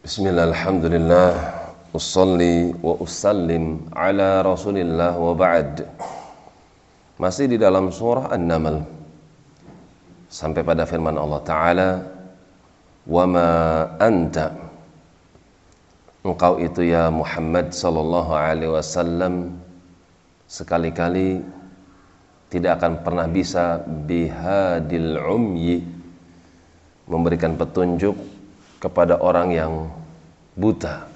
[0.00, 1.30] Bismillah, alhamdulillah
[1.92, 5.84] Usalli wa usallim ala rasulillah wa ba'd.
[7.20, 8.80] Masih di dalam surah An-Naml.
[10.32, 11.88] Sampai pada firman Allah Ta'ala
[13.04, 13.48] Wa ma
[14.00, 14.56] anta.
[16.24, 19.60] Engkau itu ya Muhammad Sallallahu alaihi wasallam
[20.48, 21.44] Sekali-kali
[22.48, 25.84] Tidak akan pernah bisa Bihadil umyi
[27.04, 28.39] Memberikan petunjuk
[28.80, 29.72] kepada orang yang
[30.56, 31.06] buta.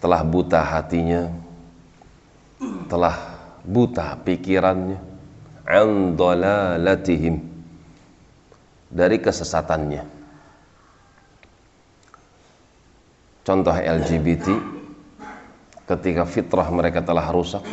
[0.00, 1.30] Telah buta hatinya
[2.90, 3.16] telah
[3.62, 4.98] buta pikirannya.
[5.70, 7.38] An dalalatihim.
[8.90, 10.02] Dari kesesatannya.
[13.46, 14.46] Contoh LGBT
[15.86, 17.66] ketika fitrah mereka telah rusak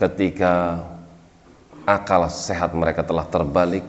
[0.00, 0.80] ketika
[1.84, 3.84] akal sehat mereka telah terbalik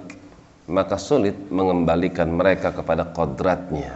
[0.69, 3.95] maka sulit mengembalikan mereka kepada kodratnya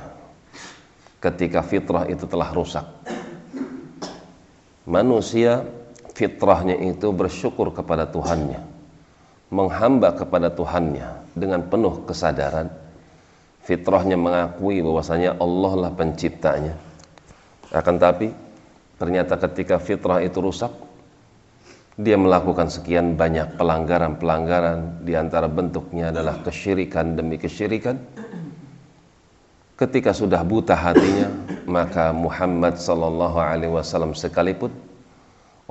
[1.21, 2.85] ketika fitrah itu telah rusak.
[4.85, 5.65] Manusia
[6.13, 8.75] fitrahnya itu bersyukur kepada Tuhannya
[9.53, 12.69] menghamba kepada Tuhannya dengan penuh kesadaran.
[13.65, 16.77] Fitrahnya mengakui bahwasanya Allah lah penciptanya.
[17.73, 18.29] Akan tapi
[19.01, 20.69] ternyata ketika fitrah itu rusak
[21.95, 27.95] dia melakukan sekian banyak pelanggaran-pelanggaran di antara bentuknya adalah kesyirikan demi kesyirikan.
[29.79, 31.31] Ketika sudah buta hatinya
[31.67, 34.71] maka Muhammad sallallahu alaihi wasallam sekalipun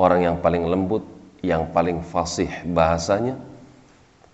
[0.01, 1.05] orang yang paling lembut
[1.45, 3.37] yang paling fasih bahasanya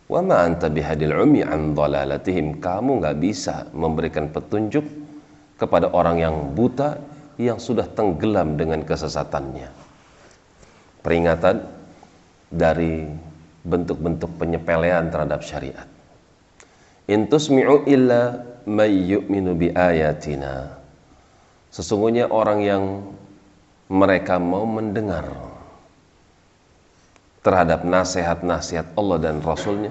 [0.06, 2.62] wa ma anta bihadil umi an dalalatihim.
[2.62, 4.86] Kamu nggak bisa memberikan petunjuk
[5.58, 7.02] kepada orang yang buta
[7.34, 9.70] yang sudah tenggelam dengan kesesatannya.
[11.02, 11.79] Peringatan
[12.50, 13.06] dari
[13.64, 15.86] bentuk-bentuk penyepelean terhadap syariat.
[17.06, 20.78] Intusmi'u illa may yu'minu bi ayatina.
[21.70, 22.84] Sesungguhnya orang yang
[23.90, 25.26] mereka mau mendengar
[27.40, 29.90] terhadap nasihat-nasihat Allah dan Rasulnya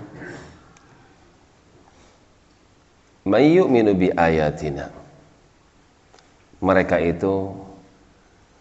[3.25, 4.93] may yu'minu bi ayatina
[6.61, 7.51] mereka itu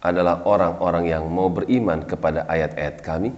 [0.01, 3.31] adalah orang-orang yang mau beriman kepada ayat-ayat kami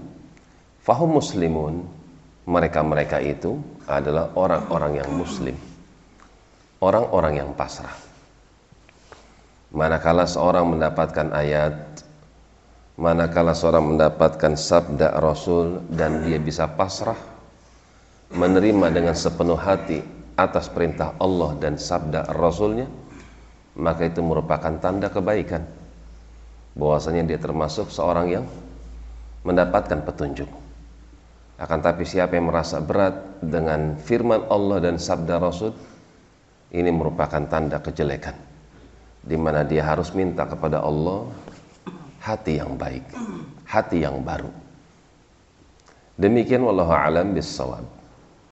[0.80, 1.84] Fahum muslimun
[2.48, 5.52] Mereka-mereka itu adalah orang-orang yang muslim.
[6.80, 7.92] Orang-orang yang pasrah.
[9.70, 11.76] Manakala seorang mendapatkan ayat
[12.96, 17.18] Manakala seorang mendapatkan sabda Rasul Dan dia bisa pasrah
[18.32, 20.00] Menerima dengan sepenuh hati
[20.34, 22.88] Atas perintah Allah dan sabda Rasulnya
[23.78, 25.62] Maka itu merupakan tanda kebaikan.
[26.74, 28.44] Bahwasanya dia termasuk seorang yang
[29.46, 30.50] mendapatkan petunjuk
[31.60, 35.76] akan tapi siapa yang merasa berat dengan firman Allah dan sabda Rasul,
[36.72, 38.32] ini merupakan tanda kejelekan.
[39.20, 41.28] Di mana dia harus minta kepada Allah
[42.24, 43.04] hati yang baik,
[43.68, 44.48] hati yang baru.
[46.16, 47.99] Demikian wallahu alam bisawab.